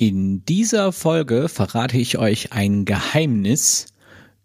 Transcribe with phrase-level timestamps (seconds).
[0.00, 3.84] In dieser Folge verrate ich euch ein Geheimnis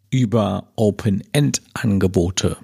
[0.09, 2.57] über Open-End-Angebote.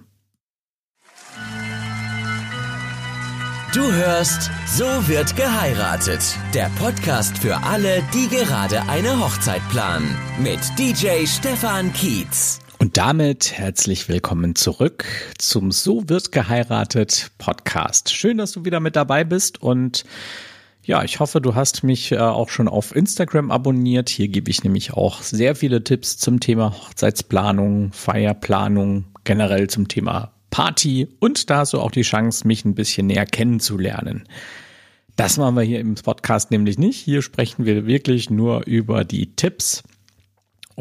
[3.73, 6.19] Du hörst So wird geheiratet.
[6.53, 10.13] Der Podcast für alle, die gerade eine Hochzeit planen.
[10.43, 12.59] Mit DJ Stefan Kietz.
[12.77, 15.05] Und damit herzlich willkommen zurück
[15.37, 18.13] zum So wird geheiratet Podcast.
[18.13, 20.03] Schön, dass du wieder mit dabei bist und
[20.83, 24.09] ja, ich hoffe, du hast mich äh, auch schon auf Instagram abonniert.
[24.09, 30.31] Hier gebe ich nämlich auch sehr viele Tipps zum Thema Hochzeitsplanung, Feierplanung, generell zum Thema
[30.49, 34.27] Party und da hast du auch die Chance, mich ein bisschen näher kennenzulernen.
[35.15, 36.97] Das machen wir hier im Podcast nämlich nicht.
[36.97, 39.83] Hier sprechen wir wirklich nur über die Tipps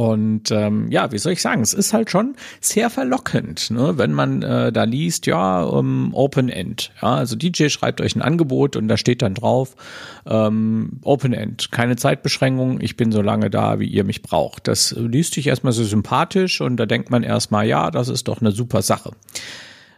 [0.00, 3.98] und ähm, ja, wie soll ich sagen, es ist halt schon sehr verlockend, ne?
[3.98, 6.90] wenn man äh, da liest, ja, um, Open End.
[7.02, 9.76] Ja, also DJ schreibt euch ein Angebot und da steht dann drauf,
[10.24, 14.68] ähm, Open End, keine Zeitbeschränkung, ich bin so lange da, wie ihr mich braucht.
[14.68, 18.40] Das liest sich erstmal so sympathisch und da denkt man erstmal, ja, das ist doch
[18.40, 19.10] eine super Sache.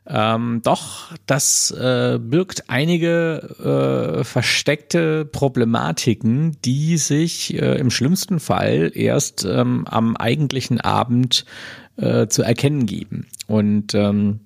[0.07, 8.91] Ähm, doch, das äh, birgt einige äh, versteckte Problematiken, die sich äh, im schlimmsten Fall
[8.95, 11.45] erst ähm, am eigentlichen Abend
[11.97, 13.29] äh, zu erkennen geben.
[13.47, 14.41] Und ähm,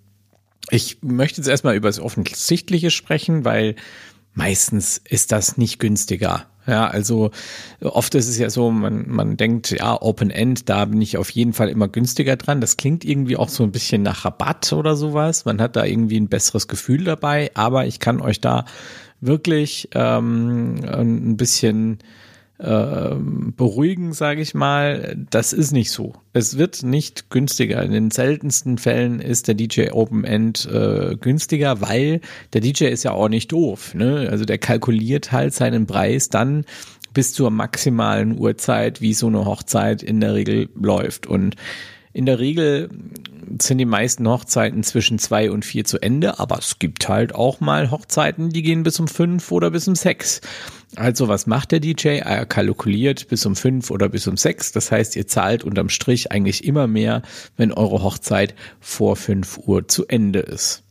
[0.70, 3.76] ich möchte jetzt erstmal über das Offensichtliche sprechen, weil
[4.34, 7.30] meistens ist das nicht günstiger ja, also
[7.80, 11.30] oft ist es ja so, man, man denkt, ja, Open End, da bin ich auf
[11.30, 12.60] jeden Fall immer günstiger dran.
[12.60, 15.44] Das klingt irgendwie auch so ein bisschen nach Rabatt oder sowas.
[15.44, 18.64] Man hat da irgendwie ein besseres Gefühl dabei, aber ich kann euch da
[19.20, 21.98] wirklich ähm, ein bisschen
[22.58, 25.16] beruhigen, sage ich mal.
[25.30, 26.14] Das ist nicht so.
[26.32, 27.82] Es wird nicht günstiger.
[27.82, 32.20] In den seltensten Fällen ist der DJ Open End äh, günstiger, weil
[32.54, 33.94] der DJ ist ja auch nicht doof.
[33.94, 34.28] Ne?
[34.30, 36.64] Also der kalkuliert halt seinen Preis dann
[37.12, 41.26] bis zur maximalen Uhrzeit, wie so eine Hochzeit in der Regel läuft.
[41.26, 41.56] Und
[42.16, 42.88] in der Regel
[43.60, 47.60] sind die meisten Hochzeiten zwischen zwei und vier zu Ende, aber es gibt halt auch
[47.60, 50.40] mal Hochzeiten, die gehen bis um fünf oder bis um sechs.
[50.94, 52.20] Also was macht der DJ?
[52.20, 54.72] Er kalkuliert bis um fünf oder bis um sechs.
[54.72, 57.20] Das heißt, ihr zahlt unterm Strich eigentlich immer mehr,
[57.58, 60.84] wenn eure Hochzeit vor fünf Uhr zu Ende ist.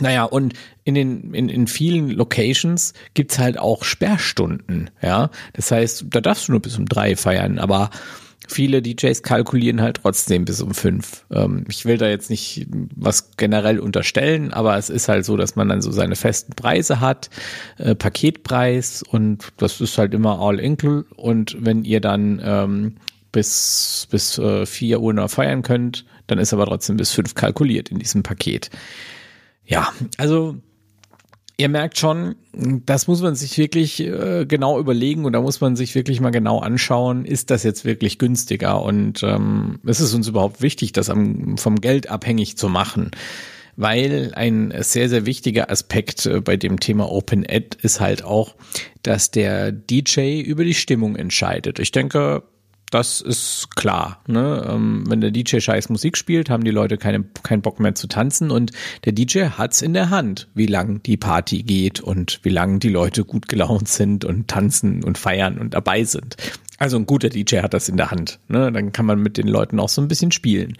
[0.00, 0.54] Naja, und
[0.84, 5.30] in den, in, in vielen Locations gibt's halt auch Sperrstunden, ja.
[5.54, 7.90] Das heißt, da darfst du nur bis um drei feiern, aber
[8.46, 11.24] viele DJs kalkulieren halt trotzdem bis um fünf.
[11.30, 15.56] Ähm, ich will da jetzt nicht was generell unterstellen, aber es ist halt so, dass
[15.56, 17.30] man dann so seine festen Preise hat,
[17.78, 22.96] äh, Paketpreis und das ist halt immer all include und wenn ihr dann ähm,
[23.32, 27.90] bis bis äh, vier Uhr noch feiern könnt, dann ist aber trotzdem bis fünf kalkuliert
[27.90, 28.70] in diesem Paket.
[29.64, 30.56] Ja, also
[31.60, 35.74] Ihr merkt schon, das muss man sich wirklich äh, genau überlegen und da muss man
[35.74, 40.28] sich wirklich mal genau anschauen, ist das jetzt wirklich günstiger und ähm, ist es uns
[40.28, 43.10] überhaupt wichtig, das am, vom Geld abhängig zu machen?
[43.74, 48.54] Weil ein sehr, sehr wichtiger Aspekt äh, bei dem Thema Open Ad ist halt auch,
[49.02, 51.80] dass der DJ über die Stimmung entscheidet.
[51.80, 52.44] Ich denke,
[52.90, 54.22] das ist klar.
[54.26, 54.66] Ne?
[54.68, 58.06] Ähm, wenn der DJ scheiß Musik spielt, haben die Leute keine, keinen Bock mehr zu
[58.06, 58.72] tanzen und
[59.04, 62.88] der DJ hat's in der Hand, wie lang die Party geht und wie lang die
[62.88, 66.36] Leute gut gelaunt sind und tanzen und feiern und dabei sind.
[66.78, 68.38] Also ein guter DJ hat das in der Hand.
[68.48, 68.70] Ne?
[68.72, 70.76] Dann kann man mit den Leuten auch so ein bisschen spielen.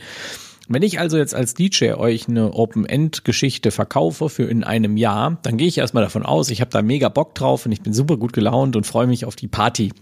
[0.70, 5.56] Wenn ich also jetzt als DJ euch eine Open-End-Geschichte verkaufe für in einem Jahr, dann
[5.56, 8.18] gehe ich erstmal davon aus, ich habe da mega Bock drauf und ich bin super
[8.18, 9.92] gut gelaunt und freue mich auf die Party.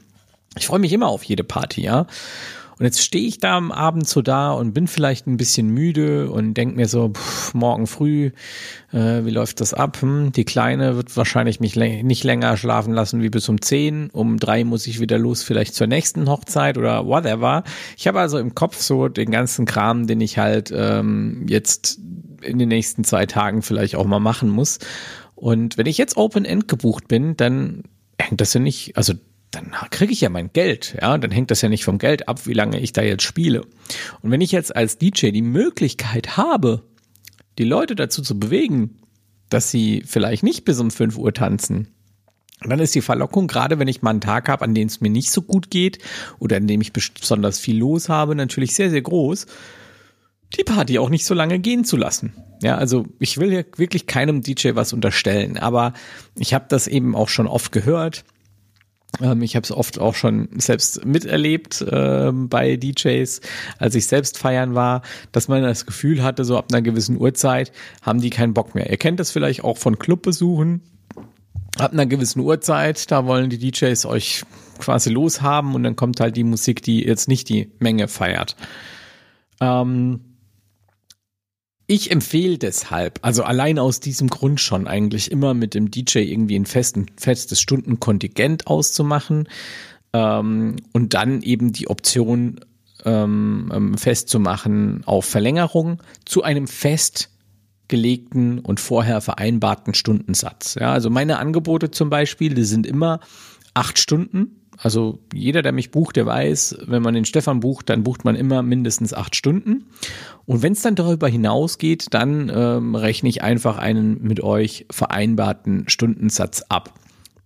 [0.59, 2.07] Ich freue mich immer auf jede Party, ja.
[2.79, 6.31] Und jetzt stehe ich da am Abend so da und bin vielleicht ein bisschen müde
[6.31, 8.33] und denke mir so, pff, morgen früh,
[8.93, 10.03] äh, wie läuft das ab?
[10.03, 14.11] Hm, die Kleine wird wahrscheinlich mich nicht länger schlafen lassen wie bis um zehn.
[14.11, 17.65] Um drei muss ich wieder los, vielleicht zur nächsten Hochzeit oder whatever.
[17.97, 21.99] Ich habe also im Kopf so den ganzen Kram, den ich halt ähm, jetzt
[22.43, 24.81] in den nächsten zwei Tagen vielleicht auch mal machen muss.
[25.35, 27.85] Und wenn ich jetzt Open End gebucht bin, dann
[28.19, 29.15] hängt das ja nicht, also
[29.51, 32.47] dann kriege ich ja mein Geld, ja, dann hängt das ja nicht vom Geld ab,
[32.47, 33.63] wie lange ich da jetzt spiele.
[34.23, 36.83] Und wenn ich jetzt als DJ die Möglichkeit habe,
[37.59, 38.99] die Leute dazu zu bewegen,
[39.49, 41.89] dass sie vielleicht nicht bis um 5 Uhr tanzen,
[42.63, 45.11] dann ist die Verlockung, gerade wenn ich mal einen Tag habe, an dem es mir
[45.11, 45.99] nicht so gut geht
[46.39, 49.47] oder an dem ich besonders viel los habe, natürlich sehr, sehr groß,
[50.57, 52.33] die Party auch nicht so lange gehen zu lassen.
[52.63, 55.93] Ja, also ich will ja wirklich keinem DJ was unterstellen, aber
[56.39, 58.25] ich habe das eben auch schon oft gehört
[59.41, 63.41] ich habe es oft auch schon selbst miterlebt äh, bei DJs,
[63.79, 67.73] als ich selbst feiern war, dass man das Gefühl hatte, so ab einer gewissen Uhrzeit
[68.03, 68.91] haben die keinen Bock mehr.
[68.91, 70.83] Ihr kennt das vielleicht auch von Clubbesuchen.
[71.79, 74.45] ab einer gewissen Uhrzeit, da wollen die DJs euch
[74.79, 78.57] quasi loshaben und dann kommt halt die Musik, die jetzt nicht die Menge feiert.
[79.61, 80.21] Ähm,
[81.87, 86.59] ich empfehle deshalb, also allein aus diesem Grund schon eigentlich immer mit dem DJ irgendwie
[86.59, 89.49] ein festen, festes Stundenkontingent auszumachen
[90.13, 92.61] ähm, und dann eben die Option
[93.05, 100.75] ähm, ähm festzumachen auf Verlängerung zu einem festgelegten und vorher vereinbarten Stundensatz.
[100.75, 103.21] Ja, also meine Angebote zum Beispiel, die sind immer
[103.75, 108.03] acht Stunden also jeder, der mich bucht, der weiß, wenn man den Stefan bucht, dann
[108.03, 109.87] bucht man immer mindestens acht Stunden.
[110.45, 115.89] Und wenn es dann darüber hinausgeht, dann ähm, rechne ich einfach einen mit euch vereinbarten
[115.89, 116.95] Stundensatz ab.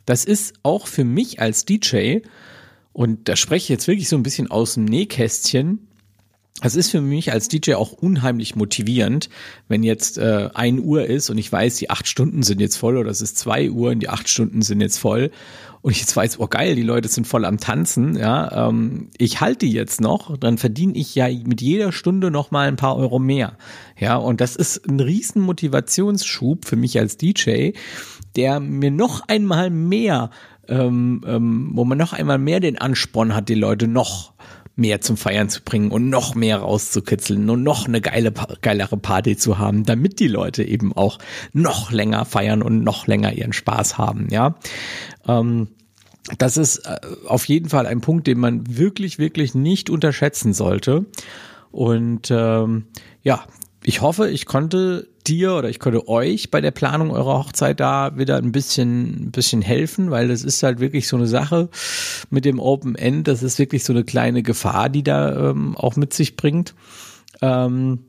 [0.06, 2.20] Das ist auch für mich als DJ,
[2.92, 5.86] und da spreche ich jetzt wirklich so ein bisschen aus dem Nähkästchen,
[6.62, 9.30] es ist für mich als DJ auch unheimlich motivierend,
[9.68, 12.98] wenn jetzt äh, ein Uhr ist und ich weiß, die acht Stunden sind jetzt voll
[12.98, 15.30] oder es ist zwei Uhr und die acht Stunden sind jetzt voll
[15.82, 19.40] und ich jetzt weiß, oh geil, die Leute sind voll am Tanzen, ja, ähm, ich
[19.40, 22.96] halte die jetzt noch, dann verdiene ich ja mit jeder Stunde noch mal ein paar
[22.96, 23.56] Euro mehr,
[23.98, 27.70] ja, und das ist ein riesen Motivationsschub für mich als DJ,
[28.36, 30.30] der mir noch einmal mehr,
[30.68, 34.34] ähm, ähm, wo man noch einmal mehr den Ansporn hat, die Leute noch
[34.80, 38.32] mehr zum Feiern zu bringen und noch mehr rauszukitzeln und noch eine geile,
[38.62, 41.18] geilere Party zu haben, damit die Leute eben auch
[41.52, 44.56] noch länger feiern und noch länger ihren Spaß haben, ja.
[45.28, 45.68] Ähm,
[46.38, 51.06] das ist äh, auf jeden Fall ein Punkt, den man wirklich, wirklich nicht unterschätzen sollte.
[51.70, 52.86] Und ähm,
[53.22, 53.44] ja,
[53.82, 58.16] ich hoffe, ich konnte dir oder ich konnte euch bei der Planung eurer Hochzeit da
[58.16, 61.68] wieder ein bisschen, ein bisschen helfen, weil das ist halt wirklich so eine Sache
[62.30, 63.28] mit dem Open End.
[63.28, 66.74] Das ist wirklich so eine kleine Gefahr, die da ähm, auch mit sich bringt.
[67.42, 68.00] Ähm,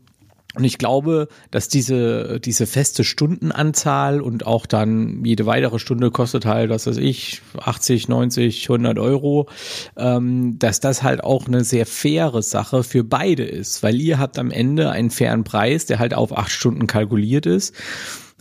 [0.56, 6.46] und ich glaube, dass diese, diese feste Stundenanzahl und auch dann jede weitere Stunde kostet
[6.46, 9.48] halt, was weiß ich, 80, 90, 100 Euro,
[9.96, 14.38] ähm, dass das halt auch eine sehr faire Sache für beide ist, weil ihr habt
[14.38, 17.74] am Ende einen fairen Preis, der halt auf acht Stunden kalkuliert ist.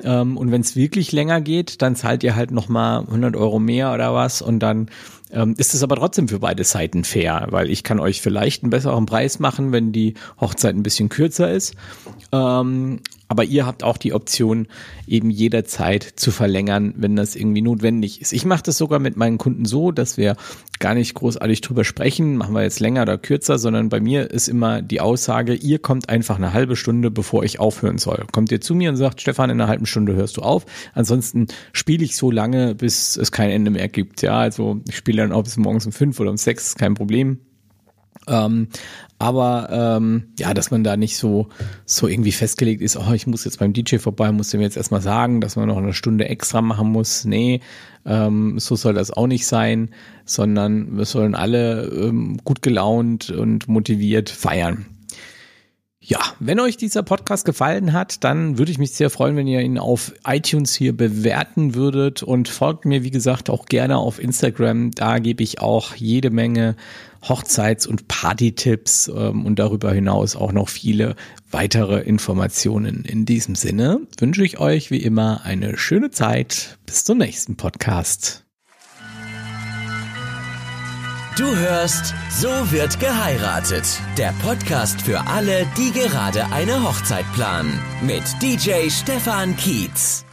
[0.02, 3.92] Ähm, und wenn es wirklich länger geht, dann zahlt ihr halt nochmal 100 Euro mehr
[3.92, 4.90] oder was und dann
[5.32, 8.70] ähm, ist es aber trotzdem für beide Seiten fair, weil ich kann euch vielleicht einen
[8.70, 11.74] besseren Preis machen, wenn die Hochzeit ein bisschen kürzer ist.
[12.32, 13.00] Ähm,
[13.30, 14.66] aber ihr habt auch die Option,
[15.06, 18.32] eben jederzeit zu verlängern, wenn das irgendwie notwendig ist.
[18.32, 20.34] Ich mache das sogar mit meinen Kunden so, dass wir
[20.80, 24.48] gar nicht großartig drüber sprechen, machen wir jetzt länger oder kürzer, sondern bei mir ist
[24.48, 28.24] immer die Aussage, ihr kommt einfach eine halbe Stunde, bevor ich aufhören soll.
[28.32, 30.66] Kommt ihr zu mir und sagt, Stefan, in einer halben Stunde hörst du auf.
[30.94, 34.22] Ansonsten spiele ich so lange, bis es kein Ende mehr gibt.
[34.22, 36.94] Ja, also ich spiele dann auch bis morgens um fünf oder um sechs, ist kein
[36.94, 37.38] Problem.
[38.28, 38.68] Ähm,
[39.18, 41.48] aber ähm, ja, dass man da nicht so
[41.84, 45.02] so irgendwie festgelegt ist, oh, ich muss jetzt beim DJ vorbei, muss dem jetzt erstmal
[45.02, 47.24] sagen, dass man noch eine Stunde extra machen muss.
[47.24, 47.60] Nee,
[48.06, 49.90] ähm, so soll das auch nicht sein,
[50.24, 54.86] sondern wir sollen alle ähm, gut gelaunt und motiviert feiern.
[56.02, 59.60] Ja, wenn euch dieser Podcast gefallen hat, dann würde ich mich sehr freuen, wenn ihr
[59.60, 64.92] ihn auf iTunes hier bewerten würdet und folgt mir, wie gesagt, auch gerne auf Instagram.
[64.92, 66.74] Da gebe ich auch jede Menge
[67.22, 71.16] Hochzeits- und Party-Tipps ähm, und darüber hinaus auch noch viele
[71.50, 73.04] weitere Informationen.
[73.04, 76.78] In diesem Sinne wünsche ich euch wie immer eine schöne Zeit.
[76.86, 78.49] Bis zum nächsten Podcast.
[81.40, 83.98] Du hörst So wird geheiratet.
[84.18, 87.80] Der Podcast für alle, die gerade eine Hochzeit planen.
[88.02, 90.26] Mit DJ Stefan Kietz.